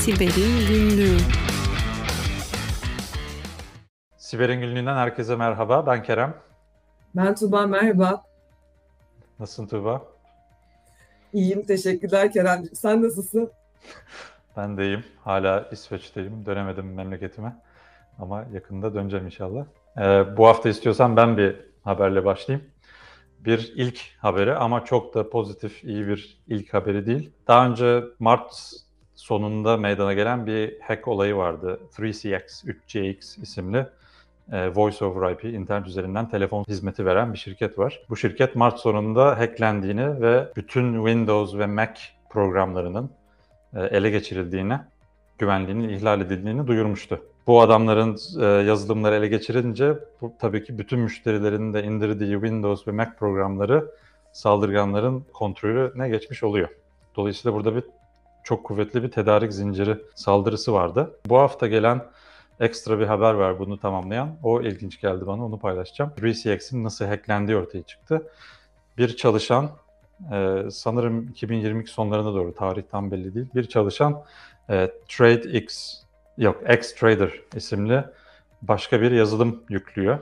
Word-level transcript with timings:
Siber'in 0.00 0.68
Günlüğü 0.68 1.16
Siber'in 4.16 4.60
Günlüğü'nden 4.60 4.96
herkese 4.96 5.36
merhaba. 5.36 5.86
Ben 5.86 6.02
Kerem. 6.02 6.34
Ben 7.16 7.34
Tuba, 7.34 7.66
merhaba. 7.66 8.22
Nasılsın 9.38 9.66
Tuba? 9.66 10.02
İyiyim, 11.32 11.66
teşekkürler 11.66 12.32
Kerem. 12.32 12.64
Sen 12.74 13.02
nasılsın? 13.02 13.50
Ben 14.56 14.76
de 14.76 14.84
iyiyim. 14.84 15.04
Hala 15.24 15.68
İsveç'teyim. 15.72 16.46
Dönemedim 16.46 16.94
memleketime. 16.94 17.56
Ama 18.18 18.44
yakında 18.52 18.94
döneceğim 18.94 19.26
inşallah. 19.26 19.64
Ee, 19.98 20.36
bu 20.36 20.46
hafta 20.48 20.68
istiyorsan 20.68 21.16
ben 21.16 21.36
bir 21.36 21.56
haberle 21.84 22.24
başlayayım. 22.24 22.68
Bir 23.38 23.72
ilk 23.76 24.00
haberi 24.18 24.54
ama 24.54 24.84
çok 24.84 25.14
da 25.14 25.30
pozitif, 25.30 25.84
iyi 25.84 26.06
bir 26.06 26.42
ilk 26.46 26.74
haberi 26.74 27.06
değil. 27.06 27.32
Daha 27.48 27.66
önce 27.66 28.04
Mart 28.18 28.72
sonunda 29.30 29.76
meydana 29.76 30.12
gelen 30.12 30.46
bir 30.46 30.80
hack 30.80 31.08
olayı 31.08 31.36
vardı. 31.36 31.80
3CX, 31.98 32.66
3CX 32.66 33.42
isimli 33.42 33.86
e, 34.52 34.74
Voice 34.74 35.04
over 35.04 35.32
IP, 35.32 35.44
internet 35.44 35.86
üzerinden 35.86 36.28
telefon 36.28 36.64
hizmeti 36.64 37.06
veren 37.06 37.32
bir 37.32 37.38
şirket 37.38 37.78
var. 37.78 38.00
Bu 38.08 38.16
şirket 38.16 38.56
Mart 38.56 38.78
sonunda 38.78 39.38
hacklendiğini 39.38 40.20
ve 40.20 40.48
bütün 40.56 40.94
Windows 40.94 41.58
ve 41.58 41.66
Mac 41.66 42.00
programlarının 42.30 43.10
e, 43.74 43.80
ele 43.80 44.10
geçirildiğini, 44.10 44.78
güvenliğinin 45.38 45.88
ihlal 45.88 46.20
edildiğini 46.20 46.66
duyurmuştu. 46.66 47.24
Bu 47.46 47.60
adamların 47.60 48.18
e, 48.40 48.44
yazılımları 48.44 49.14
ele 49.14 49.28
geçirince 49.28 49.94
bu, 50.20 50.32
tabii 50.40 50.64
ki 50.64 50.78
bütün 50.78 50.98
müşterilerin 50.98 51.74
de 51.74 51.84
indirdiği 51.84 52.32
Windows 52.32 52.88
ve 52.88 52.92
Mac 52.92 53.10
programları 53.18 53.90
saldırganların 54.32 55.24
kontrolüne 55.32 56.08
geçmiş 56.08 56.42
oluyor. 56.42 56.68
Dolayısıyla 57.16 57.56
burada 57.56 57.76
bir 57.76 57.84
çok 58.44 58.64
kuvvetli 58.64 59.02
bir 59.02 59.10
tedarik 59.10 59.52
zinciri 59.52 59.98
saldırısı 60.14 60.72
vardı. 60.72 61.16
Bu 61.28 61.38
hafta 61.38 61.66
gelen 61.66 62.06
ekstra 62.60 63.00
bir 63.00 63.06
haber 63.06 63.34
var 63.34 63.58
bunu 63.58 63.78
tamamlayan. 63.78 64.36
O 64.42 64.62
ilginç 64.62 65.00
geldi 65.00 65.26
bana, 65.26 65.44
onu 65.44 65.58
paylaşacağım. 65.58 66.12
3CX'in 66.18 66.84
nasıl 66.84 67.04
hacklendiği 67.04 67.58
ortaya 67.58 67.82
çıktı. 67.82 68.30
Bir 68.98 69.16
çalışan, 69.16 69.70
e, 70.32 70.62
sanırım 70.70 71.28
2022 71.28 71.90
sonlarına 71.90 72.34
doğru, 72.34 72.54
tarih 72.54 72.82
tam 72.90 73.10
belli 73.10 73.34
değil. 73.34 73.48
Bir 73.54 73.64
çalışan 73.64 74.22
e, 74.70 74.90
TradeX, 75.08 75.94
yok 76.38 76.62
X-Trader 76.62 77.30
isimli 77.54 78.04
başka 78.62 79.00
bir 79.00 79.10
yazılım 79.10 79.62
yüklüyor 79.68 80.18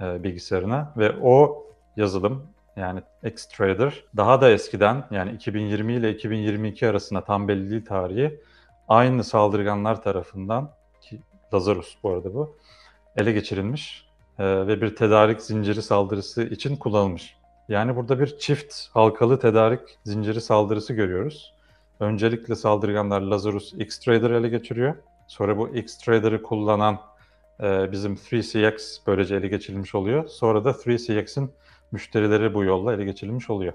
e, 0.00 0.22
bilgisayarına 0.22 0.92
ve 0.96 1.12
o 1.22 1.66
yazılım 1.96 2.46
yani 2.78 3.02
X-Trader 3.24 4.04
daha 4.16 4.40
da 4.40 4.50
eskiden 4.50 5.04
yani 5.10 5.32
2020 5.32 5.92
ile 5.92 6.10
2022 6.10 6.88
arasında 6.88 7.24
tam 7.24 7.48
belli 7.48 7.70
değil 7.70 7.84
tarihi 7.84 8.40
aynı 8.88 9.24
saldırganlar 9.24 10.02
tarafından 10.02 10.70
ki 11.00 11.20
Lazarus 11.54 11.96
bu 12.02 12.10
arada 12.10 12.34
bu 12.34 12.56
ele 13.16 13.32
geçirilmiş 13.32 14.06
e, 14.38 14.66
ve 14.66 14.80
bir 14.80 14.96
tedarik 14.96 15.40
zinciri 15.40 15.82
saldırısı 15.82 16.42
için 16.42 16.76
kullanılmış. 16.76 17.36
Yani 17.68 17.96
burada 17.96 18.20
bir 18.20 18.38
çift 18.38 18.74
halkalı 18.92 19.38
tedarik 19.38 19.80
zinciri 20.04 20.40
saldırısı 20.40 20.92
görüyoruz. 20.92 21.54
Öncelikle 22.00 22.54
saldırganlar 22.54 23.20
Lazarus 23.20 23.72
X-Trader 23.72 24.30
ele 24.30 24.48
geçiriyor. 24.48 24.94
Sonra 25.26 25.58
bu 25.58 25.68
X-Trader'ı 25.68 26.42
kullanan 26.42 27.00
e, 27.62 27.92
bizim 27.92 28.14
3CX 28.14 28.98
böylece 29.06 29.36
ele 29.36 29.48
geçirilmiş 29.48 29.94
oluyor. 29.94 30.28
Sonra 30.28 30.64
da 30.64 30.70
3CX'in 30.70 31.50
müşterileri 31.92 32.54
bu 32.54 32.64
yolla 32.64 32.94
ele 32.94 33.04
geçirilmiş 33.04 33.50
oluyor. 33.50 33.72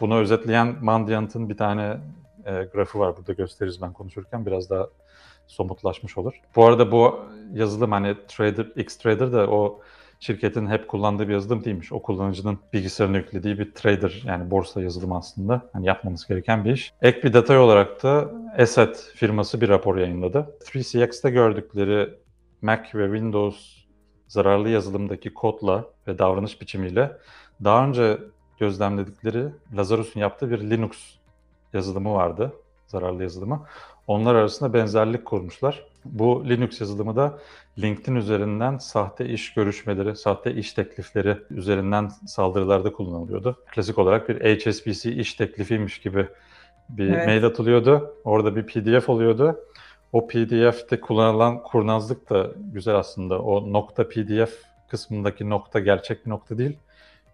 Bunu 0.00 0.18
özetleyen 0.18 0.76
Mandiant'ın 0.80 1.48
bir 1.48 1.56
tane 1.56 1.96
e, 2.44 2.64
grafı 2.64 2.98
var 2.98 3.16
burada 3.16 3.32
gösteririz 3.32 3.82
ben 3.82 3.92
konuşurken 3.92 4.46
biraz 4.46 4.70
daha 4.70 4.88
somutlaşmış 5.46 6.18
olur. 6.18 6.40
Bu 6.56 6.64
arada 6.64 6.92
bu 6.92 7.20
yazılım 7.52 7.92
hani 7.92 8.16
Trader, 8.28 8.64
X-Trader 8.76 9.32
da 9.32 9.50
o 9.50 9.80
şirketin 10.20 10.66
hep 10.66 10.88
kullandığı 10.88 11.28
bir 11.28 11.32
yazılım 11.32 11.64
değilmiş. 11.64 11.92
O 11.92 12.02
kullanıcının 12.02 12.58
bilgisayarına 12.72 13.16
yüklediği 13.16 13.58
bir 13.58 13.72
trader 13.72 14.22
yani 14.26 14.50
borsa 14.50 14.82
yazılımı 14.82 15.16
aslında. 15.16 15.62
Hani 15.72 15.86
yapmamız 15.86 16.26
gereken 16.26 16.64
bir 16.64 16.72
iş. 16.72 16.92
Ek 17.02 17.22
bir 17.22 17.32
detay 17.32 17.58
olarak 17.58 18.02
da 18.02 18.30
Asset 18.58 19.12
firması 19.14 19.60
bir 19.60 19.68
rapor 19.68 19.96
yayınladı. 19.96 20.56
3CX'te 20.60 21.30
gördükleri 21.30 22.10
Mac 22.62 22.82
ve 22.94 23.04
Windows 23.04 23.83
zararlı 24.28 24.68
yazılımdaki 24.68 25.34
kodla 25.34 25.84
ve 26.06 26.18
davranış 26.18 26.60
biçimiyle 26.60 27.16
daha 27.64 27.86
önce 27.86 28.18
gözlemledikleri 28.58 29.44
Lazarus'un 29.76 30.20
yaptığı 30.20 30.50
bir 30.50 30.70
Linux 30.70 30.98
yazılımı 31.72 32.12
vardı. 32.12 32.52
Zararlı 32.86 33.22
yazılımı. 33.22 33.66
Onlar 34.06 34.34
arasında 34.34 34.72
benzerlik 34.72 35.24
kurmuşlar. 35.24 35.86
Bu 36.04 36.48
Linux 36.48 36.80
yazılımı 36.80 37.16
da 37.16 37.38
LinkedIn 37.78 38.14
üzerinden 38.14 38.78
sahte 38.78 39.26
iş 39.26 39.54
görüşmeleri, 39.54 40.16
sahte 40.16 40.54
iş 40.54 40.72
teklifleri 40.72 41.38
üzerinden 41.50 42.08
saldırılarda 42.26 42.92
kullanılıyordu. 42.92 43.56
Klasik 43.74 43.98
olarak 43.98 44.28
bir 44.28 44.40
HSBC 44.40 45.12
iş 45.12 45.34
teklifiymiş 45.34 45.98
gibi 45.98 46.28
bir 46.88 47.08
evet. 47.08 47.26
mail 47.26 47.46
atılıyordu. 47.46 48.14
Orada 48.24 48.56
bir 48.56 48.66
PDF 48.66 49.08
oluyordu. 49.08 49.60
O 50.14 50.26
PDF'te 50.26 51.00
kullanılan 51.00 51.62
kurnazlık 51.62 52.30
da 52.30 52.50
güzel 52.72 52.96
aslında. 52.96 53.38
O 53.42 53.72
nokta 53.72 54.08
PDF 54.08 54.52
kısmındaki 54.88 55.50
nokta 55.50 55.80
gerçek 55.80 56.26
bir 56.26 56.30
nokta 56.30 56.58
değil. 56.58 56.78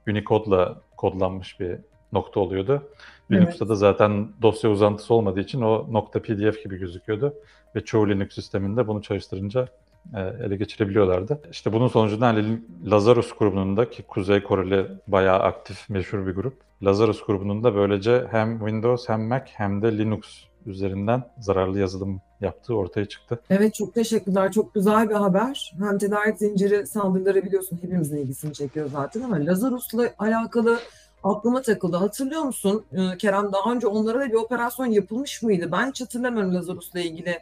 Unicode'la 0.08 0.80
kodlanmış 0.96 1.60
bir 1.60 1.78
nokta 2.12 2.40
oluyordu. 2.40 2.82
Linux'ta 3.30 3.69
da 3.69 3.74
zaten 3.74 4.28
dosya 4.42 4.70
uzantısı 4.70 5.14
olmadığı 5.14 5.40
için 5.40 5.60
o 5.60 5.92
nokta 5.92 6.22
PDF 6.22 6.64
gibi 6.64 6.76
gözüküyordu. 6.76 7.34
Ve 7.76 7.84
çoğu 7.84 8.08
Linux 8.08 8.34
sisteminde 8.34 8.88
bunu 8.88 9.02
çalıştırınca 9.02 9.69
e, 10.14 10.20
ele 10.20 10.56
geçirebiliyorlardı. 10.56 11.40
İşte 11.50 11.72
bunun 11.72 11.88
sonucunda 11.88 12.26
hani 12.26 12.60
Lazarus 12.90 13.32
grubunun 13.38 13.76
da 13.76 13.90
ki 13.90 14.02
Kuzey 14.02 14.42
Koreli 14.42 14.86
bayağı 15.06 15.38
aktif, 15.38 15.90
meşhur 15.90 16.26
bir 16.26 16.32
grup. 16.32 16.54
Lazarus 16.82 17.26
grubunun 17.26 17.64
da 17.64 17.74
böylece 17.74 18.26
hem 18.30 18.58
Windows 18.58 19.08
hem 19.08 19.28
Mac 19.28 19.44
hem 19.54 19.82
de 19.82 19.98
Linux 19.98 20.44
üzerinden 20.66 21.22
zararlı 21.38 21.78
yazılım 21.78 22.20
yaptığı 22.40 22.74
ortaya 22.74 23.08
çıktı. 23.08 23.40
Evet 23.50 23.74
çok 23.74 23.94
teşekkürler. 23.94 24.52
Çok 24.52 24.74
güzel 24.74 25.10
bir 25.10 25.14
haber. 25.14 25.74
Hem 25.78 25.98
tedarik 25.98 26.38
zinciri 26.38 26.86
saldırıları 26.86 27.44
biliyorsun 27.44 27.78
hepimizin 27.82 28.16
ilgisini 28.16 28.52
çekiyor 28.52 28.90
zaten 28.92 29.22
ama 29.22 29.36
Lazarus'la 29.46 30.10
alakalı 30.18 30.78
aklıma 31.24 31.62
takıldı. 31.62 31.96
Hatırlıyor 31.96 32.42
musun 32.42 32.84
Kerem 33.18 33.52
daha 33.52 33.72
önce 33.72 33.86
onlara 33.86 34.20
da 34.20 34.26
bir 34.28 34.34
operasyon 34.34 34.86
yapılmış 34.86 35.42
mıydı? 35.42 35.72
Ben 35.72 35.90
hiç 35.90 36.00
hatırlamıyorum 36.00 36.54
Lazarus'la 36.54 37.00
ilgili 37.00 37.38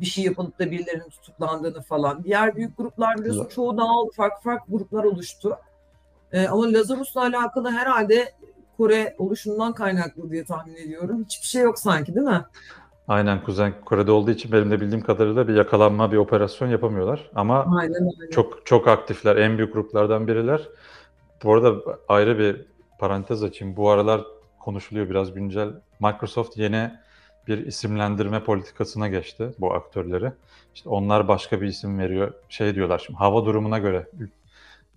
bir 0.00 0.06
şey 0.06 0.24
yapılıp 0.24 0.58
da 0.58 0.70
birilerinin 0.70 1.08
tutuklandığını 1.08 1.82
falan. 1.82 2.24
Diğer 2.24 2.56
büyük 2.56 2.76
gruplar 2.76 3.18
biliyorsun 3.18 3.48
çoğu 3.48 3.78
dağıldı. 3.78 4.12
Farklı 4.16 4.42
farklı 4.42 4.72
gruplar 4.72 5.04
oluştu. 5.04 5.56
Ee, 6.32 6.46
ama 6.46 6.72
Lazarus'la 6.72 7.20
alakalı 7.20 7.70
herhalde 7.70 8.32
Kore 8.76 9.14
oluşundan 9.18 9.72
kaynaklı 9.72 10.30
diye 10.30 10.44
tahmin 10.44 10.74
ediyorum. 10.74 11.24
Hiçbir 11.24 11.46
şey 11.46 11.62
yok 11.62 11.78
sanki 11.78 12.14
değil 12.14 12.26
mi? 12.26 12.44
Aynen 13.10 13.42
Kuzey 13.42 13.72
Kore'de 13.84 14.10
olduğu 14.10 14.30
için 14.30 14.52
benim 14.52 14.70
de 14.70 14.80
bildiğim 14.80 15.04
kadarıyla 15.04 15.48
bir 15.48 15.54
yakalanma, 15.54 16.12
bir 16.12 16.16
operasyon 16.16 16.68
yapamıyorlar. 16.68 17.30
Ama 17.34 17.64
Aynen, 17.78 17.94
aynen. 17.94 18.30
çok 18.30 18.66
çok 18.66 18.88
aktifler. 18.88 19.36
En 19.36 19.58
büyük 19.58 19.72
gruplardan 19.72 20.28
biriler. 20.28 20.68
Bu 21.44 21.54
arada 21.54 21.98
ayrı 22.08 22.38
bir 22.38 22.66
parantez 22.98 23.42
açayım. 23.42 23.76
Bu 23.76 23.90
aralar 23.90 24.24
konuşuluyor 24.58 25.10
biraz 25.10 25.34
güncel. 25.34 25.68
Microsoft 26.00 26.56
yeni 26.56 26.90
bir 27.48 27.66
isimlendirme 27.66 28.44
politikasına 28.44 29.08
geçti 29.08 29.54
bu 29.58 29.74
aktörleri. 29.74 30.32
İşte 30.74 30.88
onlar 30.88 31.28
başka 31.28 31.60
bir 31.60 31.66
isim 31.66 31.98
veriyor. 31.98 32.32
Şey 32.48 32.74
diyorlar 32.74 33.02
şimdi 33.06 33.18
hava 33.18 33.44
durumuna 33.44 33.78
göre 33.78 34.06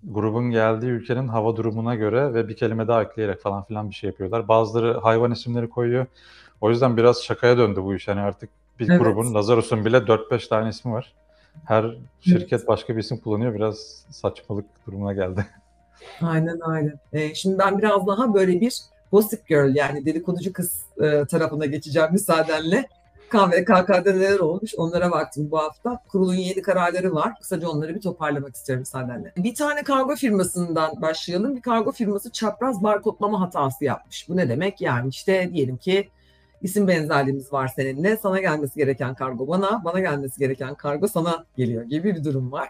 grubun 0.04 0.50
geldiği 0.50 0.86
ülkenin 0.90 1.28
hava 1.28 1.56
durumuna 1.56 1.94
göre 1.94 2.34
ve 2.34 2.48
bir 2.48 2.56
kelime 2.56 2.88
daha 2.88 3.02
ekleyerek 3.02 3.40
falan 3.40 3.64
filan 3.64 3.90
bir 3.90 3.94
şey 3.94 4.10
yapıyorlar. 4.10 4.48
Bazıları 4.48 4.98
hayvan 4.98 5.32
isimleri 5.32 5.68
koyuyor. 5.70 6.06
O 6.60 6.70
yüzden 6.70 6.96
biraz 6.96 7.22
şakaya 7.22 7.58
döndü 7.58 7.82
bu 7.82 7.94
iş. 7.94 8.08
Yani 8.08 8.20
artık 8.20 8.50
bir 8.80 8.88
evet. 8.88 9.00
grubun 9.00 9.34
Lazarus'un 9.34 9.84
bile 9.84 9.96
4-5 9.96 10.48
tane 10.48 10.68
ismi 10.68 10.92
var. 10.92 11.14
Her 11.64 11.96
şirket 12.20 12.52
evet. 12.52 12.68
başka 12.68 12.96
bir 12.96 13.00
isim 13.00 13.18
kullanıyor. 13.18 13.54
Biraz 13.54 14.06
saçmalık 14.10 14.66
durumuna 14.86 15.12
geldi. 15.12 15.46
Aynen 16.22 16.60
aynen. 16.60 17.00
Ee, 17.12 17.34
şimdi 17.34 17.58
ben 17.58 17.78
biraz 17.78 18.06
daha 18.06 18.34
böyle 18.34 18.60
bir 18.60 18.80
gossip 19.12 19.48
girl 19.48 19.74
yani 19.74 20.06
dedikoducu 20.06 20.52
kız 20.52 20.82
e, 21.02 21.24
tarafına 21.24 21.66
geçeceğim 21.66 22.08
müsaadenle. 22.12 22.88
KVKK'da 23.28 24.12
neler 24.12 24.38
olmuş 24.38 24.74
onlara 24.76 25.10
baktım 25.10 25.50
bu 25.50 25.58
hafta. 25.58 25.98
Kurulun 26.08 26.34
yeni 26.34 26.62
kararları 26.62 27.14
var. 27.14 27.32
Kısaca 27.40 27.68
onları 27.68 27.94
bir 27.94 28.00
toparlamak 28.00 28.54
istiyorum 28.54 28.80
müsaadenle. 28.80 29.32
Bir 29.36 29.54
tane 29.54 29.82
kargo 29.82 30.14
firmasından 30.14 31.02
başlayalım. 31.02 31.56
Bir 31.56 31.62
kargo 31.62 31.92
firması 31.92 32.32
çapraz 32.32 32.82
barkodlama 32.82 33.40
hatası 33.40 33.84
yapmış. 33.84 34.28
Bu 34.28 34.36
ne 34.36 34.48
demek? 34.48 34.80
Yani 34.80 35.08
işte 35.08 35.50
diyelim 35.52 35.76
ki 35.76 36.08
isim 36.64 36.88
benzerliğimiz 36.88 37.52
var 37.52 37.72
seninle. 37.76 38.16
Sana 38.16 38.40
gelmesi 38.40 38.78
gereken 38.78 39.14
kargo 39.14 39.48
bana, 39.48 39.84
bana 39.84 40.00
gelmesi 40.00 40.38
gereken 40.38 40.74
kargo 40.74 41.08
sana 41.08 41.44
geliyor 41.56 41.82
gibi 41.82 42.16
bir 42.16 42.24
durum 42.24 42.52
var. 42.52 42.68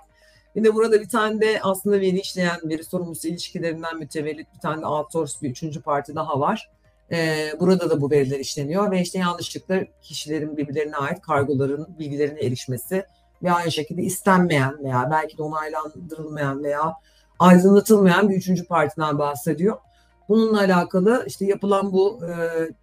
Yine 0.54 0.74
burada 0.74 1.00
bir 1.00 1.08
tane 1.08 1.40
de 1.40 1.60
aslında 1.62 2.00
veri 2.00 2.20
işleyen 2.20 2.60
veri 2.64 2.84
sorumlusu 2.84 3.28
ilişkilerinden 3.28 3.98
mütevellit 3.98 4.54
bir 4.54 4.60
tane 4.60 4.82
de 4.82 4.86
outsource 4.86 5.32
bir 5.42 5.50
üçüncü 5.50 5.82
parti 5.82 6.14
daha 6.14 6.40
var. 6.40 6.70
E, 7.12 7.48
burada 7.60 7.90
da 7.90 8.00
bu 8.00 8.10
veriler 8.10 8.38
işleniyor 8.38 8.90
ve 8.90 9.00
işte 9.00 9.18
yanlışlıkla 9.18 9.80
kişilerin 10.02 10.56
birbirlerine 10.56 10.96
ait 10.96 11.20
kargoların 11.20 11.86
bilgilerine 11.98 12.40
erişmesi 12.40 13.04
ve 13.42 13.52
aynı 13.52 13.72
şekilde 13.72 14.02
istenmeyen 14.02 14.84
veya 14.84 15.08
belki 15.10 15.38
de 15.38 15.42
onaylandırılmayan 15.42 16.64
veya 16.64 16.94
aydınlatılmayan 17.38 18.28
bir 18.28 18.36
üçüncü 18.36 18.66
partiden 18.66 19.18
bahsediyor. 19.18 19.76
Bununla 20.28 20.58
alakalı 20.58 21.24
işte 21.26 21.44
yapılan 21.44 21.92
bu 21.92 22.20
e, 22.24 22.32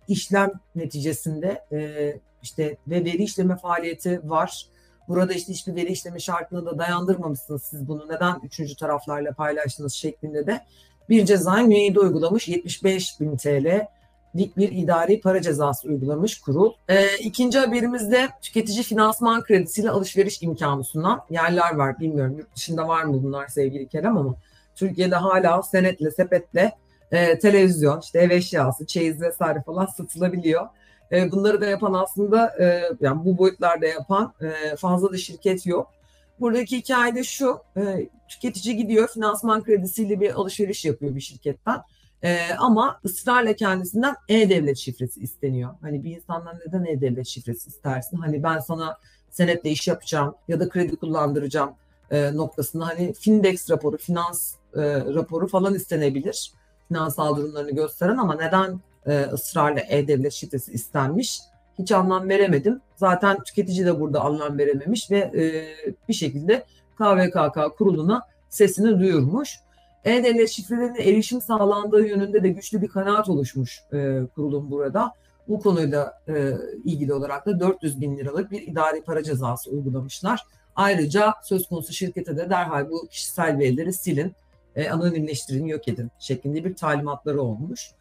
işlem 0.07 0.51
neticesinde 0.75 1.65
e, 1.71 2.13
işte 2.43 2.77
ve 2.88 3.05
veri 3.05 3.23
işleme 3.23 3.57
faaliyeti 3.57 4.21
var. 4.23 4.67
Burada 5.07 5.33
işte 5.33 5.53
hiçbir 5.53 5.75
veri 5.75 5.91
işleme 5.91 6.19
şartına 6.19 6.65
da 6.65 6.77
dayandırmamışsınız 6.77 7.63
siz 7.63 7.88
bunu 7.88 8.07
neden 8.09 8.39
üçüncü 8.43 8.75
taraflarla 8.75 9.31
paylaştınız 9.31 9.93
şeklinde 9.93 10.47
de 10.47 10.61
bir 11.09 11.25
cezayı 11.25 11.67
müeyyide 11.67 11.99
uygulamış 11.99 12.47
75 12.47 13.19
bin 13.19 13.38
TL 13.38 13.87
bir 14.35 14.71
idari 14.71 15.21
para 15.21 15.41
cezası 15.41 15.87
uygulamış 15.87 16.41
kurul. 16.41 16.73
E, 16.89 17.17
ikinci 17.17 17.59
haberimizde 17.59 18.29
tüketici 18.41 18.83
finansman 18.83 19.44
kredisiyle 19.44 19.89
alışveriş 19.89 20.44
imkanı 20.44 20.83
sunan 20.83 21.21
yerler 21.29 21.75
var. 21.75 21.99
Bilmiyorum 21.99 22.37
yurt 22.37 22.55
dışında 22.55 22.87
var 22.87 23.03
mı 23.03 23.23
bunlar 23.23 23.47
sevgili 23.47 23.87
Kerem 23.87 24.17
ama 24.17 24.35
Türkiye'de 24.75 25.15
hala 25.15 25.63
senetle, 25.63 26.11
sepetle 26.11 26.71
e, 27.11 27.39
televizyon, 27.39 27.99
işte 27.99 28.19
ev 28.19 28.29
eşyası, 28.29 28.85
çeyiz 28.85 29.21
vesaire 29.21 29.61
falan 29.65 29.85
satılabiliyor. 29.85 30.67
E, 31.11 31.31
bunları 31.31 31.61
da 31.61 31.65
yapan 31.65 31.93
aslında 31.93 32.55
e, 32.59 32.83
yani 33.01 33.25
bu 33.25 33.37
boyutlarda 33.37 33.85
yapan 33.87 34.33
e, 34.41 34.75
fazla 34.75 35.11
da 35.13 35.17
şirket 35.17 35.65
yok. 35.65 35.91
Buradaki 36.39 36.77
hikaye 36.77 37.15
de 37.15 37.23
şu, 37.23 37.59
e, 37.77 38.09
tüketici 38.29 38.77
gidiyor 38.77 39.07
finansman 39.07 39.63
kredisiyle 39.63 40.19
bir 40.19 40.33
alışveriş 40.33 40.85
yapıyor 40.85 41.15
bir 41.15 41.21
şirketten. 41.21 41.81
E, 42.23 42.53
ama 42.59 42.99
ısrarla 43.05 43.53
kendisinden 43.53 44.15
e-devlet 44.29 44.77
şifresi 44.77 45.19
isteniyor. 45.19 45.73
Hani 45.81 46.03
bir 46.03 46.15
insandan 46.15 46.59
neden 46.65 46.85
e-devlet 46.85 47.27
şifresi 47.27 47.69
istersin? 47.69 48.17
Hani 48.17 48.43
ben 48.43 48.59
sana 48.59 48.97
senetle 49.29 49.69
iş 49.69 49.87
yapacağım 49.87 50.35
ya 50.47 50.59
da 50.59 50.69
kredi 50.69 50.95
kullandıracağım 50.95 51.71
e, 52.11 52.37
noktasında 52.37 52.87
hani 52.87 53.13
Findex 53.13 53.69
raporu, 53.69 53.97
finans 53.97 54.53
e, 54.75 54.81
raporu 54.93 55.47
falan 55.47 55.75
istenebilir. 55.75 56.51
Finansal 56.91 57.35
durumlarını 57.35 57.71
gösteren 57.71 58.17
ama 58.17 58.35
neden 58.35 58.79
e, 59.05 59.21
ısrarla 59.21 59.79
e-devlet 59.88 60.33
şifresi 60.33 60.71
istenmiş? 60.71 61.39
Hiç 61.79 61.91
anlam 61.91 62.29
veremedim. 62.29 62.81
Zaten 62.95 63.43
tüketici 63.43 63.85
de 63.85 63.99
burada 63.99 64.21
anlam 64.21 64.57
verememiş 64.57 65.11
ve 65.11 65.17
e, 65.17 65.65
bir 66.09 66.13
şekilde 66.13 66.65
KVKK 66.97 67.77
kuruluna 67.77 68.21
sesini 68.49 68.99
duyurmuş. 68.99 69.59
E-Devlet 70.05 70.49
şifrelerine 70.49 71.01
erişim 71.01 71.41
sağlandığı 71.41 72.07
yönünde 72.07 72.43
de 72.43 72.49
güçlü 72.49 72.81
bir 72.81 72.88
kanaat 72.88 73.29
oluşmuş 73.29 73.81
e, 73.94 74.21
kurulum 74.35 74.71
burada. 74.71 75.13
Bu 75.47 75.59
konuyla 75.59 76.21
e, 76.27 76.51
ilgili 76.85 77.13
olarak 77.13 77.45
da 77.45 77.59
400 77.59 78.01
bin 78.01 78.17
liralık 78.17 78.51
bir 78.51 78.61
idari 78.61 79.01
para 79.01 79.23
cezası 79.23 79.69
uygulamışlar. 79.71 80.41
Ayrıca 80.75 81.33
söz 81.44 81.67
konusu 81.67 81.94
şirkete 81.94 82.37
de 82.37 82.49
derhal 82.49 82.89
bu 82.89 83.07
kişisel 83.07 83.59
verileri 83.59 83.94
silin, 83.94 84.35
e, 84.75 84.89
anonimleştirin, 84.89 85.65
yok 85.65 85.88
edin 85.88 86.12
şeklinde 86.19 86.65
bir 86.65 86.75
talimatları 86.75 87.41
olmuş. 87.41 87.91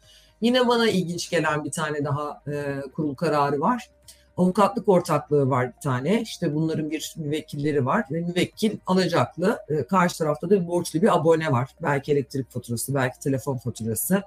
Yine 0.41 0.67
bana 0.67 0.89
ilginç 0.89 1.29
gelen 1.29 1.63
bir 1.63 1.71
tane 1.71 2.05
daha 2.05 2.41
e, 2.47 2.81
kurul 2.95 3.15
kararı 3.15 3.59
var. 3.59 3.89
Avukatlık 4.37 4.89
ortaklığı 4.89 5.49
var 5.49 5.73
bir 5.75 5.81
tane. 5.81 6.21
İşte 6.21 6.55
bunların 6.55 6.91
bir 6.91 7.13
müvekkilleri 7.17 7.85
var 7.85 8.05
ve 8.11 8.21
müvekkil 8.21 8.77
alacaklı. 8.85 9.59
E, 9.69 9.83
karşı 9.83 10.17
tarafta 10.17 10.49
da 10.49 10.67
borçlu 10.67 11.01
bir 11.01 11.15
abone 11.15 11.51
var. 11.51 11.69
Belki 11.81 12.11
elektrik 12.11 12.51
faturası, 12.51 12.95
belki 12.95 13.19
telefon 13.19 13.57
faturası. 13.57 14.23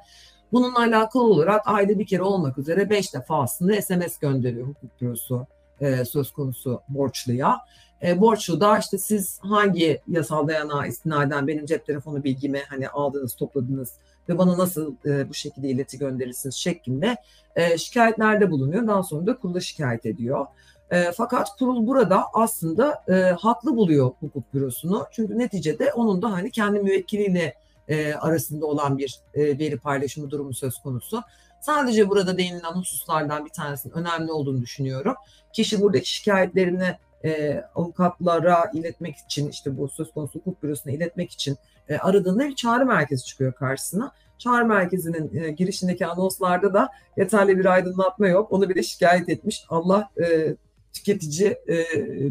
Bununla 0.53 0.79
alakalı 0.79 1.23
olarak 1.23 1.63
ayda 1.65 1.99
bir 1.99 2.07
kere 2.07 2.23
olmak 2.23 2.59
üzere 2.59 2.91
beş 2.91 3.15
defa 3.15 3.43
aslında 3.43 3.83
SMS 3.83 4.19
gönderiyor 4.19 4.67
hukuk 4.67 5.01
bürosu 5.01 5.47
e, 5.81 6.05
söz 6.05 6.33
konusu 6.33 6.83
borçluya. 6.89 7.61
E, 8.05 8.21
borçlu 8.21 8.61
da 8.61 8.79
işte 8.79 8.99
siz 8.99 9.39
hangi 9.43 10.01
yasal 10.09 10.49
dayanağa 10.49 10.87
istinaden 10.87 11.47
benim 11.47 11.67
cep 11.67 11.87
telefonu 11.87 12.25
bilgimi 12.25 12.63
hani 12.69 12.89
aldınız, 12.89 13.35
topladınız 13.35 13.93
ve 14.29 14.39
bana 14.39 14.59
nasıl 14.59 14.95
e, 15.07 15.29
bu 15.29 15.35
şekilde 15.35 15.69
ileti 15.69 15.99
gönderirsiniz 15.99 16.55
şeklinde 16.55 17.17
e, 17.57 17.79
şikayetlerde 17.79 18.51
bulunuyor. 18.51 18.87
Daha 18.87 19.03
sonra 19.03 19.27
da 19.27 19.37
kurula 19.37 19.61
şikayet 19.61 20.07
ediyor. 20.07 20.47
E, 20.91 21.13
fakat 21.13 21.57
kurul 21.59 21.87
burada 21.87 22.25
aslında 22.35 23.05
e, 23.09 23.13
haklı 23.13 23.77
buluyor 23.77 24.11
hukuk 24.21 24.55
bürosunu. 24.55 25.07
Çünkü 25.13 25.39
neticede 25.39 25.93
onun 25.93 26.23
da 26.23 26.33
hani 26.33 26.51
kendi 26.51 26.79
müvekkiliyle 26.81 27.55
e, 27.89 28.15
arasında 28.15 28.67
olan 28.67 28.99
bir 28.99 29.21
e, 29.35 29.59
veri 29.59 29.79
paylaşımı 29.79 30.31
durumu 30.31 30.55
söz 30.55 30.79
konusu. 30.79 31.23
Sadece 31.61 32.09
burada 32.09 32.39
değinilen 32.39 32.73
hususlardan 32.73 33.45
bir 33.45 33.51
tanesinin 33.51 33.95
önemli 33.95 34.33
olduğunu 34.33 34.61
düşünüyorum. 34.61 35.15
Kişi 35.53 35.81
buradaki 35.81 36.13
şikayetlerini 36.13 36.97
e, 37.25 37.63
avukatlara 37.75 38.71
iletmek 38.75 39.17
için 39.17 39.49
işte 39.51 39.77
bu 39.79 39.89
söz 39.89 40.13
konusu 40.13 40.39
hukuk 40.39 40.63
bürosuna 40.63 40.93
iletmek 40.93 41.31
için 41.31 41.57
e, 41.89 41.97
aradığında 41.97 42.49
bir 42.49 42.55
çağrı 42.55 42.87
merkezi 42.87 43.25
çıkıyor 43.25 43.53
karşısına. 43.53 44.13
Çağrı 44.39 44.67
merkezinin 44.67 45.43
e, 45.43 45.51
girişindeki 45.51 46.07
anonslarda 46.07 46.75
da 46.75 46.89
yeterli 47.17 47.59
bir 47.59 47.65
aydınlatma 47.65 48.29
yok. 48.29 48.53
Onu 48.53 48.69
bile 48.69 48.83
şikayet 48.83 49.29
etmiş. 49.29 49.65
Allah 49.69 50.11
e, 50.23 50.57
tüketici, 50.93 51.59
e, 51.69 51.85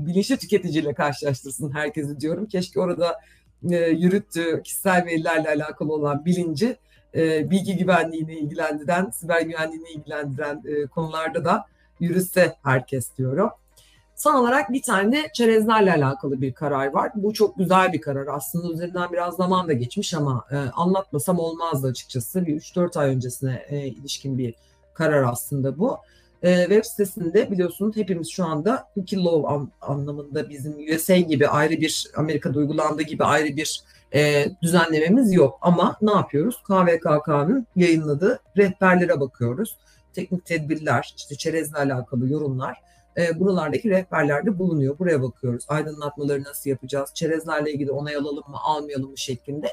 bilinçli 0.05 0.37
tüketiciyle 0.37 0.93
karşılaştırsın 0.93 1.71
herkesi 1.71 2.19
diyorum. 2.19 2.45
Keşke 2.45 2.79
orada 2.79 3.19
e, 3.71 3.77
yürüttüğü 3.77 4.61
kişisel 4.63 5.05
verilerle 5.05 5.49
alakalı 5.49 5.93
olan 5.93 6.25
bilinci 6.25 6.77
e, 7.15 7.51
bilgi 7.51 7.77
güvenliğini 7.77 8.35
ilgilendiren, 8.35 9.09
siber 9.09 9.41
güvenliğini 9.41 9.89
ilgilendiren 9.89 10.63
e, 10.65 10.85
konularda 10.85 11.45
da 11.45 11.65
yürütse 11.99 12.55
herkes 12.63 13.17
diyorum. 13.17 13.49
Son 14.23 14.33
olarak 14.33 14.71
bir 14.73 14.81
tane 14.81 15.11
de 15.11 15.29
çerezlerle 15.33 15.93
alakalı 15.93 16.41
bir 16.41 16.53
karar 16.53 16.87
var. 16.87 17.11
Bu 17.15 17.33
çok 17.33 17.57
güzel 17.57 17.93
bir 17.93 18.01
karar. 18.01 18.27
Aslında 18.27 18.73
üzerinden 18.73 19.11
biraz 19.11 19.35
zaman 19.35 19.67
da 19.67 19.73
geçmiş 19.73 20.13
ama 20.13 20.45
e, 20.51 20.55
anlatmasam 20.55 21.39
olmazdı 21.39 21.87
açıkçası. 21.87 22.45
Bir 22.45 22.55
3-4 22.55 22.99
ay 22.99 23.09
öncesine 23.09 23.65
e, 23.69 23.87
ilişkin 23.87 24.37
bir 24.37 24.53
karar 24.93 25.23
aslında 25.23 25.79
bu. 25.79 25.97
E, 26.43 26.61
web 26.61 26.83
sitesinde 26.83 27.51
biliyorsunuz 27.51 27.95
hepimiz 27.95 28.29
şu 28.29 28.45
anda 28.45 28.87
cookie 28.95 29.23
law 29.23 29.47
an, 29.53 29.71
anlamında 29.81 30.49
bizim 30.49 30.95
USA 30.95 31.17
gibi 31.17 31.47
ayrı 31.47 31.81
bir 31.81 32.07
Amerika'da 32.17 32.59
uygulandığı 32.59 33.03
gibi 33.03 33.23
ayrı 33.23 33.57
bir 33.57 33.83
e, 34.13 34.45
düzenlememiz 34.61 35.33
yok. 35.33 35.59
Ama 35.61 35.97
ne 36.01 36.11
yapıyoruz? 36.11 36.63
KVKK'nın 36.63 37.67
yayınladığı 37.75 38.39
rehberlere 38.57 39.19
bakıyoruz. 39.19 39.77
Teknik 40.13 40.45
tedbirler, 40.45 41.13
işte 41.17 41.35
çerezle 41.35 41.77
alakalı 41.77 42.29
yorumlar 42.29 42.92
e, 43.17 43.39
buralardaki 43.39 43.89
rehberlerde 43.89 44.59
bulunuyor. 44.59 44.99
Buraya 44.99 45.21
bakıyoruz. 45.21 45.65
Aydınlatmaları 45.67 46.43
nasıl 46.43 46.69
yapacağız? 46.69 47.09
Çerezlerle 47.13 47.73
ilgili 47.73 47.91
onay 47.91 48.15
alalım 48.15 48.43
mı, 48.47 48.57
almayalım 48.63 49.09
mı 49.09 49.17
şeklinde. 49.17 49.67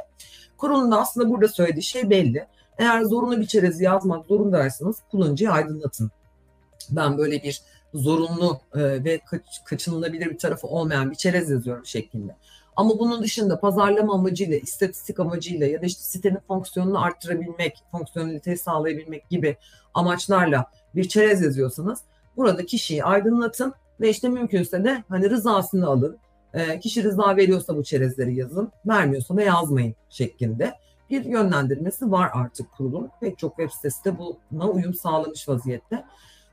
Kurulun 0.56 0.92
da 0.92 1.00
aslında 1.00 1.30
burada 1.30 1.48
söylediği 1.48 1.82
şey 1.82 2.10
belli. 2.10 2.46
Eğer 2.78 3.02
zorunlu 3.02 3.40
bir 3.40 3.46
çerezi 3.46 3.84
yazmak 3.84 4.26
zorundaysanız 4.26 4.96
kullanıcıyı 5.10 5.50
aydınlatın. 5.50 6.10
Ben 6.90 7.18
böyle 7.18 7.42
bir 7.42 7.62
zorunlu 7.94 8.60
e, 8.74 9.04
ve 9.04 9.18
kaç, 9.18 9.64
kaçınılabilir 9.64 10.30
bir 10.30 10.38
tarafı 10.38 10.66
olmayan 10.66 11.10
bir 11.10 11.16
çerez 11.16 11.50
yazıyorum 11.50 11.86
şeklinde. 11.86 12.36
Ama 12.76 12.98
bunun 12.98 13.22
dışında 13.22 13.60
pazarlama 13.60 14.14
amacıyla, 14.14 14.56
istatistik 14.56 15.20
amacıyla 15.20 15.66
ya 15.66 15.82
da 15.82 15.86
işte 15.86 16.02
sitenin 16.02 16.38
fonksiyonunu 16.48 17.04
arttırabilmek, 17.04 17.78
fonksiyoneliteyi 17.90 18.58
sağlayabilmek 18.58 19.28
gibi 19.28 19.56
amaçlarla 19.94 20.70
bir 20.94 21.08
çerez 21.08 21.42
yazıyorsanız 21.42 22.00
Burada 22.36 22.66
kişiyi 22.66 23.04
aydınlatın 23.04 23.74
ve 24.00 24.10
işte 24.10 24.28
mümkünse 24.28 24.84
de 24.84 25.04
hani 25.08 25.30
rızasını 25.30 25.86
alın. 25.86 26.18
E, 26.54 26.80
kişi 26.80 27.04
rıza 27.04 27.36
veriyorsa 27.36 27.76
bu 27.76 27.84
çerezleri 27.84 28.34
yazın, 28.34 28.72
vermiyorsa 28.86 29.36
da 29.36 29.42
yazmayın 29.42 29.94
şeklinde 30.08 30.74
bir 31.10 31.24
yönlendirmesi 31.24 32.10
var 32.10 32.30
artık 32.34 32.72
kurulun. 32.72 33.10
Pek 33.20 33.38
çok 33.38 33.56
web 33.56 33.70
sitesi 33.70 34.04
de 34.04 34.18
buna 34.50 34.68
uyum 34.68 34.94
sağlamış 34.94 35.48
vaziyette. 35.48 36.04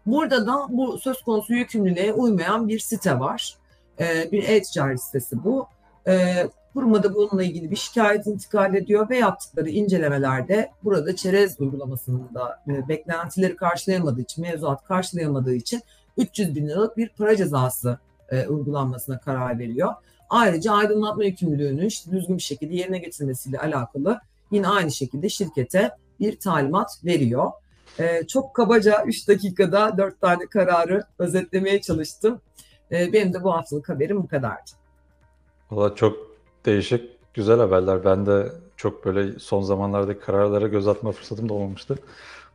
Burada 0.06 0.48
da 0.48 0.68
bu 0.70 1.00
söz 1.00 1.22
konusu 1.22 1.54
yükümlülüğe 1.54 2.14
uymayan 2.14 2.68
bir 2.68 2.80
site 2.80 3.20
var. 3.20 3.56
E, 4.00 4.32
bir 4.32 4.44
e-ticaret 4.44 5.04
sitesi 5.04 5.44
bu. 5.44 5.68
E, 6.08 6.48
kurumada 6.74 7.16
bununla 7.16 7.44
ilgili 7.44 7.72
bir 7.72 7.76
şikayet 7.76 8.28
intikal 8.28 8.76
ediyor 8.76 9.10
ve 9.10 9.18
yaptıkları 9.18 9.70
incelemelerde 9.70 10.72
burada 10.84 11.16
çerez 11.16 11.62
uygulamasının 11.62 12.30
da 12.34 12.64
e, 12.68 12.88
beklentileri 12.88 13.56
karşılayamadığı 13.56 14.22
için, 14.22 14.42
mevzuat 14.42 14.84
karşılayamadığı 14.84 15.56
için 15.56 15.82
300 16.18 16.56
bin 16.56 16.68
liralık 16.68 16.98
bir 16.98 17.10
para 17.10 17.36
cezası 17.36 17.98
e, 18.30 18.48
uygulanmasına 18.48 19.20
karar 19.20 19.60
veriyor. 19.60 19.94
Ayrıca 20.30 20.74
aydınlatma 20.74 21.24
yükümlülüğünü 21.24 21.86
işte 21.86 22.12
düzgün 22.12 22.38
bir 22.38 22.44
şekilde 22.44 22.76
yerine 22.76 22.98
getirmesiyle 22.98 23.60
alakalı 23.60 24.20
yine 24.52 24.68
aynı 24.68 24.92
şekilde 24.92 25.30
şirkete 25.30 25.92
bir 26.20 26.40
talimat 26.40 27.06
veriyor. 27.06 27.52
E, 28.00 28.28
çok 28.28 28.54
kabaca 28.54 29.04
3 29.06 29.28
dakikada 29.28 29.98
4 29.98 30.22
tane 30.22 30.46
kararı 30.46 31.04
özetlemeye 31.20 31.82
çalıştım. 31.82 32.42
E, 32.92 33.14
benim 33.14 33.34
de 33.34 33.44
bu 33.44 33.54
haftalık 33.54 33.90
haberim 33.90 34.24
bu 34.24 34.28
kadardı. 34.28 34.72
Valla 35.72 35.96
çok 35.96 36.18
değişik, 36.66 37.34
güzel 37.34 37.60
haberler. 37.60 38.06
Ben 38.06 38.26
de 38.26 38.52
çok 38.78 39.06
böyle 39.06 39.40
son 39.40 39.62
zamanlardaki 39.62 40.20
kararlara 40.20 40.68
göz 40.68 40.88
atma 40.88 41.12
fırsatım 41.12 41.50
da 41.50 41.54
olmamıştı. 41.54 41.98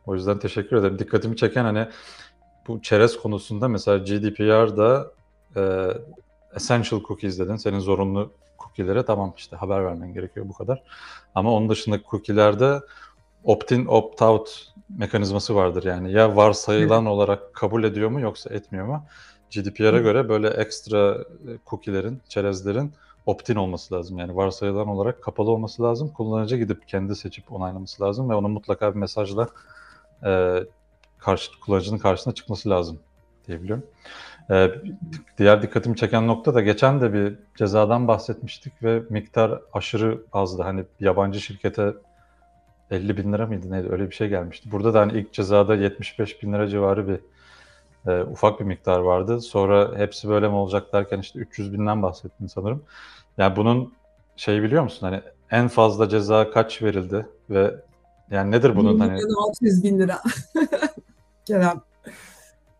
O 0.05 0.15
yüzden 0.15 0.39
teşekkür 0.39 0.77
ederim. 0.77 0.99
Dikkatimi 0.99 1.37
çeken 1.37 1.63
hani 1.63 1.87
bu 2.67 2.81
çerez 2.81 3.17
konusunda 3.17 3.67
mesela 3.67 3.97
GDPR'da 3.97 5.11
e, 5.55 5.87
essential 6.55 7.01
cookies 7.03 7.39
dedin. 7.39 7.55
Senin 7.55 7.79
zorunlu 7.79 8.31
cookie'lere 8.59 9.05
tamam 9.05 9.33
işte 9.37 9.55
haber 9.55 9.85
vermen 9.85 10.13
gerekiyor 10.13 10.49
bu 10.49 10.53
kadar. 10.53 10.83
Ama 11.35 11.51
onun 11.53 11.69
dışındaki 11.69 12.03
cookie'lerde 12.03 12.81
opt-in, 13.43 13.85
opt-out 13.85 14.67
mekanizması 14.97 15.55
vardır 15.55 15.83
yani. 15.83 16.11
Ya 16.11 16.35
varsayılan 16.35 17.05
olarak 17.05 17.53
kabul 17.53 17.83
ediyor 17.83 18.09
mu 18.09 18.19
yoksa 18.21 18.49
etmiyor 18.49 18.85
mu? 18.85 19.05
GDPR'a 19.53 19.99
göre 19.99 20.29
böyle 20.29 20.47
ekstra 20.47 21.17
e, 21.21 21.51
cookie'lerin, 21.69 22.21
çerezlerin 22.29 22.93
opt-in 23.25 23.55
olması 23.55 23.93
lazım. 23.93 24.17
Yani 24.17 24.35
varsayılan 24.35 24.87
olarak 24.87 25.21
kapalı 25.21 25.51
olması 25.51 25.83
lazım. 25.83 26.09
Kullanıcı 26.09 26.57
gidip 26.57 26.87
kendi 26.87 27.15
seçip 27.15 27.51
onaylaması 27.51 28.03
lazım 28.03 28.29
ve 28.29 28.35
onun 28.35 28.51
mutlaka 28.51 28.95
bir 28.95 28.99
mesajla 28.99 29.47
e, 30.25 30.59
karşı, 31.19 31.59
kullanıcının 31.59 31.97
karşısına 31.97 32.33
çıkması 32.33 32.69
lazım 32.69 32.99
diyebiliyorum. 33.47 33.85
E, 34.51 34.71
diğer 35.37 35.61
dikkatimi 35.61 35.95
çeken 35.95 36.27
nokta 36.27 36.53
da 36.53 36.61
geçen 36.61 37.01
de 37.01 37.13
bir 37.13 37.35
cezadan 37.55 38.07
bahsetmiştik 38.07 38.83
ve 38.83 39.03
miktar 39.09 39.59
aşırı 39.73 40.21
azdı. 40.33 40.63
Hani 40.63 40.83
yabancı 40.99 41.41
şirkete 41.41 41.93
50 42.91 43.17
bin 43.17 43.33
lira 43.33 43.47
mıydı 43.47 43.71
neydi 43.71 43.87
öyle 43.91 44.09
bir 44.09 44.15
şey 44.15 44.29
gelmişti. 44.29 44.71
Burada 44.71 44.93
da 44.93 44.99
hani 44.99 45.19
ilk 45.19 45.33
cezada 45.33 45.75
75 45.75 46.43
bin 46.43 46.53
lira 46.53 46.67
civarı 46.67 47.07
bir 47.07 47.19
e, 48.07 48.21
ufak 48.21 48.59
bir 48.59 48.65
miktar 48.65 48.99
vardı. 48.99 49.41
Sonra 49.41 49.97
hepsi 49.97 50.29
böyle 50.29 50.47
mi 50.47 50.55
olacak 50.55 50.93
derken 50.93 51.19
işte 51.19 51.39
300 51.39 51.73
binden 51.73 52.01
bahsettin 52.01 52.47
sanırım. 52.47 52.83
Yani 53.37 53.55
bunun 53.55 53.93
şey 54.35 54.63
biliyor 54.63 54.83
musun 54.83 55.07
hani 55.07 55.21
en 55.51 55.67
fazla 55.67 56.09
ceza 56.09 56.51
kaç 56.51 56.81
verildi 56.81 57.27
ve 57.49 57.75
yani 58.31 58.51
nedir 58.51 58.75
bunun 58.75 58.95
1 58.95 58.99
hani 58.99 59.11
milyon 59.11 59.47
600 59.47 59.83
bin 59.83 59.99
lira. 59.99 60.21
Kerem. 61.45 61.81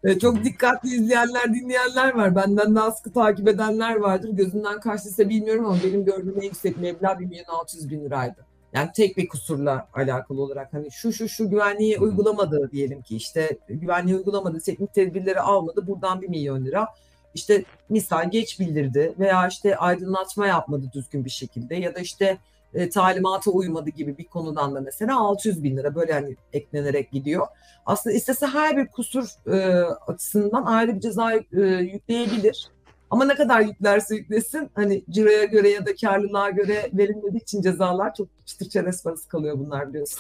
E, 0.03 0.19
çok 0.19 0.43
dikkatli 0.43 0.89
izleyenler, 0.89 1.53
dinleyenler 1.53 2.15
var. 2.15 2.35
Benden 2.35 2.75
daha 2.75 2.91
sıkı 2.91 3.13
takip 3.13 3.47
edenler 3.47 3.95
vardır. 3.95 4.29
Gözünden 4.29 4.79
kaçtıysa 4.79 5.29
bilmiyorum 5.29 5.65
ama 5.65 5.77
benim 5.83 6.05
gördüğüm 6.05 6.37
en 6.37 6.41
yüksek 6.41 6.77
meblağ 6.77 7.19
1 7.19 7.25
milyon 7.25 7.45
600 7.45 7.89
bin 7.89 8.05
liraydı. 8.05 8.45
Yani 8.73 8.89
tek 8.95 9.17
bir 9.17 9.27
kusurla 9.27 9.87
alakalı 9.93 10.41
olarak 10.41 10.73
hani 10.73 10.91
şu 10.91 11.13
şu 11.13 11.29
şu 11.29 11.49
güvenliği 11.49 11.99
uygulamadı 11.99 12.71
diyelim 12.71 13.01
ki 13.01 13.15
işte 13.15 13.57
güvenliği 13.69 14.17
uygulamadı, 14.17 14.59
teknik 14.59 14.93
tedbirleri 14.93 15.39
almadı 15.39 15.87
buradan 15.87 16.21
1 16.21 16.29
milyon 16.29 16.65
lira. 16.65 16.87
İşte 17.33 17.63
misal 17.89 18.31
geç 18.31 18.59
bildirdi 18.59 19.13
veya 19.19 19.47
işte 19.47 19.77
aydınlatma 19.77 20.47
yapmadı 20.47 20.91
düzgün 20.93 21.25
bir 21.25 21.29
şekilde 21.29 21.75
ya 21.75 21.95
da 21.95 21.99
işte 21.99 22.37
e, 22.73 22.89
talimata 22.89 23.51
uymadı 23.51 23.89
gibi 23.89 24.17
bir 24.17 24.23
konudan 24.23 24.75
da 24.75 24.81
mesela 24.81 25.19
600 25.19 25.63
bin 25.63 25.77
lira 25.77 25.95
böyle 25.95 26.13
hani 26.13 26.35
eklenerek 26.53 27.11
gidiyor. 27.11 27.47
Aslında 27.85 28.15
istese 28.15 28.47
her 28.47 28.77
bir 28.77 28.87
kusur 28.87 29.29
e, 29.47 29.83
açısından 30.07 30.65
ayrı 30.65 30.95
bir 30.95 30.99
ceza 30.99 31.33
e, 31.33 31.41
yükleyebilir. 31.63 32.71
Ama 33.13 33.25
ne 33.25 33.35
kadar 33.35 33.61
yüklerse 33.61 34.15
yüklesin 34.15 34.69
hani 34.75 35.03
ciroya 35.09 35.43
göre 35.43 35.69
ya 35.69 35.85
da 35.85 35.95
karlılığa 36.01 36.49
göre 36.49 36.89
verilmediği 36.93 37.41
için 37.41 37.61
cezalar 37.61 38.13
çok 38.13 38.27
çıtır 38.45 38.69
çerez 38.69 39.03
parası 39.03 39.29
kalıyor 39.29 39.59
bunlar 39.59 39.89
biliyorsun. 39.89 40.19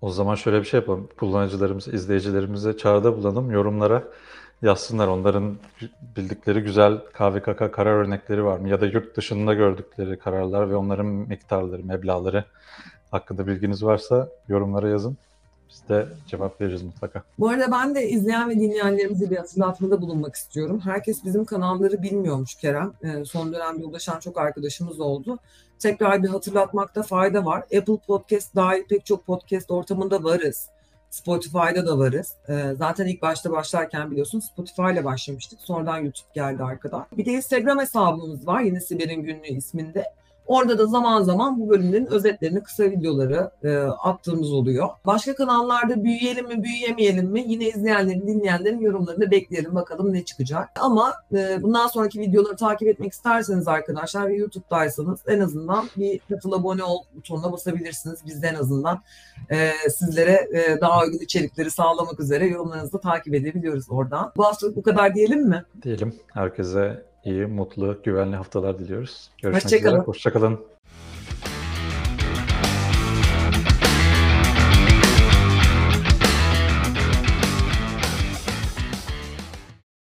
O 0.00 0.10
zaman 0.10 0.34
şöyle 0.34 0.60
bir 0.60 0.64
şey 0.64 0.80
yapalım. 0.80 1.08
Kullanıcılarımıza, 1.18 1.92
izleyicilerimize 1.92 2.76
çağrıda 2.76 3.16
bulunalım. 3.16 3.50
Yorumlara 3.50 4.04
yazsınlar. 4.62 5.08
Onların 5.08 5.56
bildikleri 6.16 6.60
güzel 6.60 6.98
KVKK 6.98 7.72
karar 7.72 7.92
örnekleri 7.92 8.44
var 8.44 8.58
mı? 8.58 8.68
Ya 8.68 8.80
da 8.80 8.86
yurt 8.86 9.16
dışında 9.16 9.54
gördükleri 9.54 10.18
kararlar 10.18 10.70
ve 10.70 10.76
onların 10.76 11.06
miktarları, 11.06 11.84
meblağları 11.84 12.44
hakkında 13.10 13.46
bilginiz 13.46 13.84
varsa 13.84 14.28
yorumlara 14.48 14.88
yazın. 14.88 15.16
Biz 15.70 15.88
de 15.88 16.06
cevap 16.26 16.60
veririz 16.60 16.82
mutlaka. 16.82 17.22
Bu 17.38 17.48
arada 17.48 17.72
ben 17.72 17.94
de 17.94 18.08
izleyen 18.08 18.50
ve 18.50 18.54
dinleyenlerimize 18.54 19.30
bir 19.30 19.36
hatırlatmada 19.36 20.02
bulunmak 20.02 20.34
istiyorum. 20.34 20.80
Herkes 20.84 21.24
bizim 21.24 21.44
kanalları 21.44 22.02
bilmiyormuş 22.02 22.54
Kerem. 22.54 22.92
Ee, 23.02 23.24
son 23.24 23.52
dönemde 23.52 23.84
ulaşan 23.84 24.20
çok 24.20 24.38
arkadaşımız 24.38 25.00
oldu. 25.00 25.38
Tekrar 25.78 26.22
bir 26.22 26.28
hatırlatmakta 26.28 27.02
fayda 27.02 27.44
var. 27.44 27.60
Apple 27.60 27.96
Podcast 28.06 28.56
dahil 28.56 28.84
pek 28.88 29.06
çok 29.06 29.26
podcast 29.26 29.70
ortamında 29.70 30.24
varız. 30.24 30.68
Spotify'da 31.10 31.86
da 31.86 31.98
varız. 31.98 32.34
Ee, 32.48 32.74
zaten 32.78 33.06
ilk 33.06 33.22
başta 33.22 33.52
başlarken 33.52 34.10
biliyorsun 34.10 34.40
Spotify 34.40 34.92
ile 34.92 35.04
başlamıştık. 35.04 35.60
Sonradan 35.60 35.98
YouTube 35.98 36.28
geldi 36.34 36.62
arkadan. 36.62 37.06
Bir 37.16 37.24
de 37.24 37.30
Instagram 37.32 37.78
hesabımız 37.78 38.46
var. 38.46 38.60
Yine 38.60 38.80
Siber'in 38.80 39.22
Günlüğü 39.22 39.46
isminde. 39.46 40.04
Orada 40.48 40.78
da 40.78 40.86
zaman 40.86 41.22
zaman 41.22 41.60
bu 41.60 41.68
bölümlerin 41.68 42.06
özetlerini, 42.06 42.62
kısa 42.62 42.84
videoları 42.84 43.50
e, 43.64 43.76
attığımız 43.78 44.52
oluyor. 44.52 44.88
Başka 45.06 45.34
kanallarda 45.34 46.04
büyüyelim 46.04 46.48
mi, 46.48 46.62
büyüyemeyelim 46.62 47.26
mi? 47.26 47.44
Yine 47.46 47.68
izleyenlerin, 47.68 48.26
dinleyenlerin 48.26 48.80
yorumlarını 48.80 49.30
bekleyelim. 49.30 49.74
Bakalım 49.74 50.12
ne 50.12 50.24
çıkacak. 50.24 50.68
Ama 50.80 51.14
e, 51.32 51.62
bundan 51.62 51.86
sonraki 51.86 52.20
videoları 52.20 52.56
takip 52.56 52.88
etmek 52.88 53.12
isterseniz 53.12 53.68
arkadaşlar 53.68 54.28
ve 54.28 54.34
YouTube'daysanız 54.34 55.20
en 55.26 55.40
azından 55.40 55.88
bir 55.96 56.20
katıl 56.28 56.52
abone 56.52 56.84
ol 56.84 57.02
butonuna 57.14 57.52
basabilirsiniz. 57.52 58.20
Biz 58.26 58.42
de 58.42 58.46
en 58.48 58.54
azından 58.54 59.02
e, 59.50 59.70
sizlere 59.90 60.48
e, 60.54 60.80
daha 60.80 61.02
uygun 61.02 61.18
içerikleri 61.18 61.70
sağlamak 61.70 62.20
üzere 62.20 62.46
yorumlarınızı 62.46 63.00
takip 63.00 63.34
edebiliyoruz 63.34 63.86
oradan. 63.90 64.32
Bu 64.36 64.44
haftalık 64.44 64.76
bu 64.76 64.82
kadar 64.82 65.14
diyelim 65.14 65.48
mi? 65.48 65.64
Diyelim 65.82 66.14
herkese 66.34 67.08
iyi, 67.28 67.46
mutlu, 67.46 67.98
güvenli 68.04 68.36
haftalar 68.36 68.78
diliyoruz. 68.78 69.30
Görüşmek 69.42 69.64
Hoşça 69.64 69.78
kalın. 69.82 69.94
üzere. 69.94 70.06
Hoşçakalın. 70.06 70.60